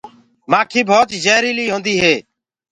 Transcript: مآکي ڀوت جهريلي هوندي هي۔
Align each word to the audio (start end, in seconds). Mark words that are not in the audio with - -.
مآکي 0.51 0.81
ڀوت 0.89 1.09
جهريلي 1.23 1.65
هوندي 1.71 1.95
هي۔ 2.03 2.15